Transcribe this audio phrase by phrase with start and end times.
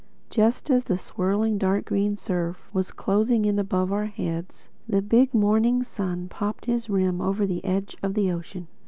[0.31, 5.31] Just as the swirling dark green surf was closing in above our heads, the big
[5.31, 8.67] morning sun popped his rim up over the edge of the ocean.